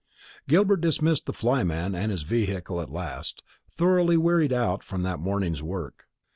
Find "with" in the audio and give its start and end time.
4.91-5.03